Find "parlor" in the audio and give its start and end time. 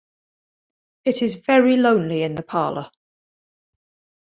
2.41-2.89